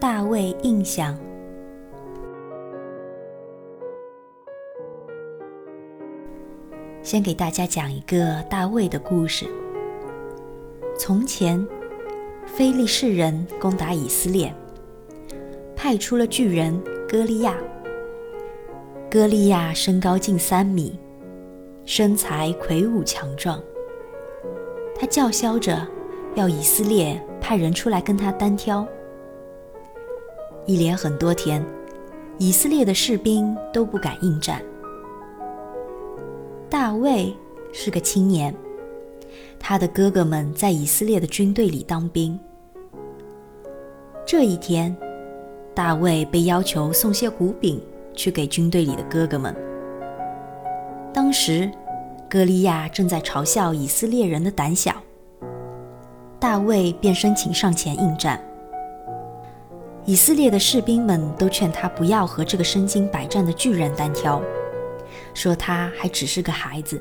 [0.00, 1.14] 大卫印象。
[7.02, 9.46] 先给大家讲一个大卫的故事。
[10.98, 11.62] 从前，
[12.46, 14.50] 非利士人攻打以色列，
[15.76, 17.54] 派出了巨人歌利亚。
[19.10, 20.98] 歌利亚身高近三米，
[21.84, 23.62] 身材魁梧强壮。
[24.98, 25.86] 他叫嚣着
[26.36, 28.88] 要以色列派人出来跟他单挑。
[30.66, 31.64] 一连很多天，
[32.38, 34.62] 以色列的士兵都不敢应战。
[36.68, 37.34] 大卫
[37.72, 38.54] 是个青年，
[39.58, 42.38] 他的哥哥们在以色列的军队里当兵。
[44.24, 44.96] 这一天，
[45.74, 47.80] 大卫被要求送些谷饼
[48.14, 49.54] 去给军队里的哥哥们。
[51.12, 51.68] 当时，
[52.28, 54.94] 歌利亚正在嘲笑以色列人的胆小，
[56.38, 58.40] 大卫便申请上前应战。
[60.06, 64.42] 以色列的士兵们都劝他不要和这个身经百战的巨人单挑。
[65.32, 67.00] 说他还只是个孩子，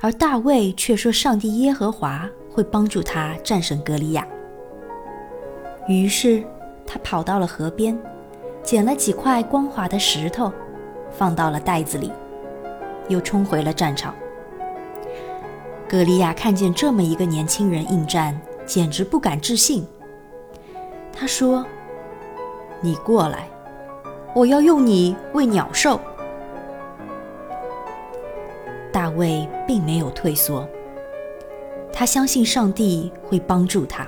[0.00, 4.26] 而大卫却说上帝耶和华会帮助他战胜歌利亚。
[5.88, 6.42] 于是
[6.86, 7.98] 他跑到了河边，
[8.62, 10.52] 捡了几块光滑的石头，
[11.10, 12.12] 放到了袋子里，
[13.08, 14.14] 又冲回了战场。
[15.88, 19.86] 歌利亚看见这么一个年轻人应战，简直不敢置信。
[21.12, 21.64] 他说
[22.86, 23.50] ：“你过来，
[24.32, 26.00] 我要用你喂鸟兽。”
[28.92, 30.66] 大卫并没有退缩，
[31.92, 34.06] 他相信上帝会帮助他。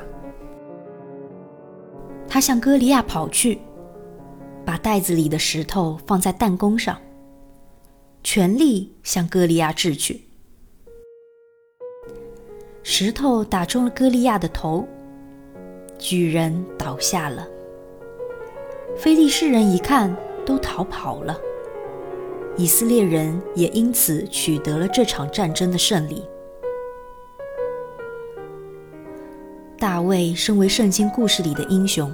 [2.28, 3.58] 他向歌利亚跑去，
[4.64, 6.96] 把袋子里的石头放在弹弓上，
[8.22, 10.22] 全力向歌利亚掷去。
[12.84, 14.86] 石头打中了歌利亚的头，
[15.98, 17.46] 巨人倒下了。
[18.98, 20.14] 非利士人一看，
[20.44, 21.38] 都逃跑了。
[22.56, 26.24] 以色列人也因此取得了这场战争的胜利。
[29.78, 32.12] 大卫身为圣经故事里的英雄，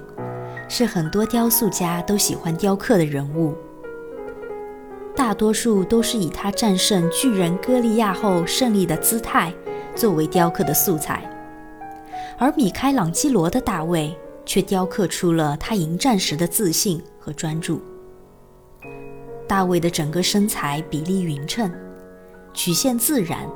[0.69, 3.55] 是很多雕塑家都喜欢雕刻的人物。
[5.17, 9.51] 大多数都是以他战胜巨人歌利亚后胜利的姿态
[9.95, 11.23] 作为雕刻的素材，
[12.37, 17.81] 而米开朗基罗的大卫却雕刻出了他迎战时的自信和专注。
[19.47, 21.71] 大卫的整个身材比例匀称，
[22.53, 23.49] 曲线自然，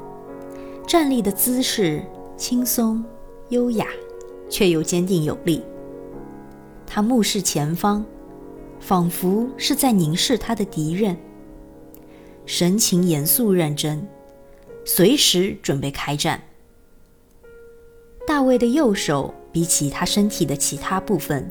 [0.86, 2.02] 站立的姿势
[2.36, 3.04] 轻松
[3.48, 3.86] 优雅，
[4.50, 5.62] 却又坚定有力。
[6.86, 8.04] 他目视前方，
[8.80, 11.16] 仿佛是在凝视他的敌人，
[12.44, 14.06] 神情严肃认真，
[14.84, 16.42] 随时准备开战。
[18.26, 21.44] 大卫的右手比起他身体的其他部分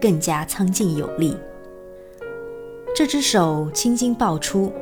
[0.00, 1.36] 更加苍劲有力。
[2.92, 4.72] 这只手青筋爆出，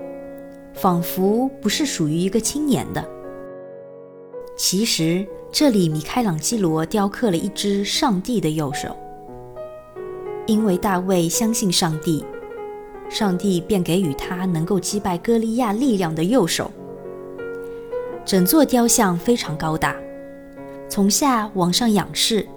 [0.72, 3.06] 仿佛不是属于一个青年的。
[4.56, 8.96] 其实，这里米开朗基罗雕刻了一只上帝的右手，
[10.46, 12.24] 因为大卫相信上帝，
[13.10, 16.70] 上帝便给予他能够击败歌利亚力量的右手。
[18.24, 19.94] 整座雕像非常高大，
[20.88, 22.48] 从下往上仰视。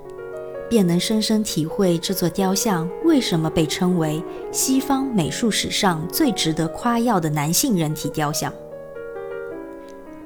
[0.73, 8.51] 便能深深体会这座雕像为什么被称为西方美术史上最值得夸耀的男性人体雕像。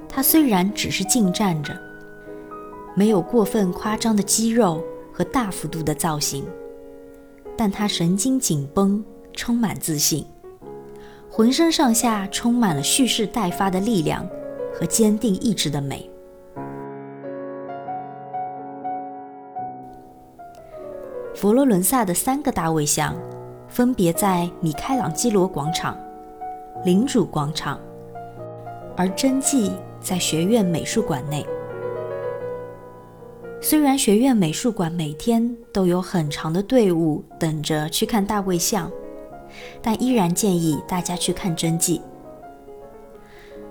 [0.08, 1.78] 它虽然只是静站着，
[2.96, 4.82] 没有过分夸张的肌肉
[5.12, 6.46] 和大幅度的造型，
[7.58, 9.04] 但它神经紧绷，
[9.34, 10.26] 充满自信，
[11.30, 14.26] 浑身上下充满了蓄势待发的力量
[14.74, 16.10] 和坚定意志的美。
[21.38, 23.16] 佛罗伦萨的三个大卫像，
[23.70, 25.96] 分别在米开朗基罗广场、
[26.84, 27.80] 领主广场，
[28.96, 31.46] 而真迹在学院美术馆内。
[33.62, 38.92] 虽然学院美术馆每天都有很长的队伍等着去看大卫像，
[39.80, 42.02] 但依然建议大家去看真迹。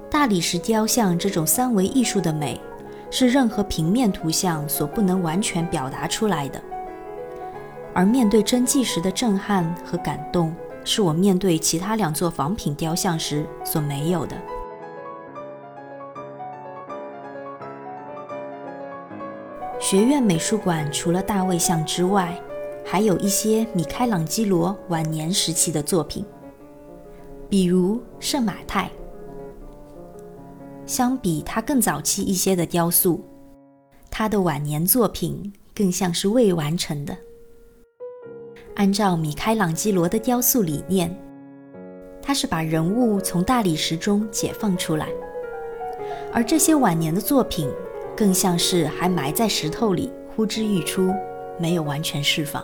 [0.08, 2.61] 大理石雕像这种三维艺术的美，
[3.11, 6.62] 是任何平面图像所不能完全表达出来的。
[7.96, 10.54] 而面对真迹时的震撼和感动，
[10.84, 14.37] 是我面对其他两座仿品雕像时所没有的。
[19.81, 22.38] 学院美术馆除了大卫像之外，
[22.84, 26.22] 还有一些米开朗基罗晚年时期的作品，
[27.48, 28.90] 比如圣马太。
[30.84, 33.25] 相比他更早期一些的雕塑，
[34.10, 37.16] 他的晚年作品更像是未完成的。
[38.76, 41.14] 按照米开朗基罗的雕塑理念，
[42.20, 45.08] 他是把人物从大理石中解放出来，
[46.31, 47.70] 而这些晚年的作品
[48.14, 51.11] 更像是还埋在石头里，呼之欲出，
[51.58, 52.62] 没有完全释放。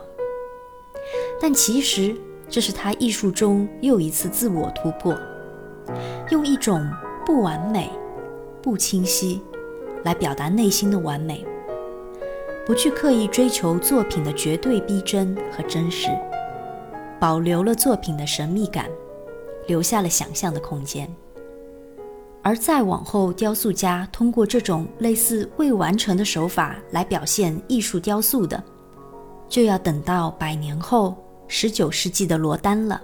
[1.40, 2.14] 但其实
[2.46, 5.16] 这是他艺术中又一次自我突破，
[6.28, 6.86] 用一种
[7.24, 7.90] 不完美、
[8.60, 9.40] 不清晰
[10.04, 11.42] 来表达内心的完美。
[12.64, 16.08] 不去刻意追求作品的绝对逼真和真实，
[17.18, 18.88] 保留了作品的神秘感，
[19.66, 21.08] 留下了想象的空间。
[22.40, 28.62] 而再往后，雕塑家通过这种类似未完成的手法来表现艺术雕塑的，
[29.48, 31.16] 就要等到百年后，
[31.48, 33.00] 十九世纪的罗丹了。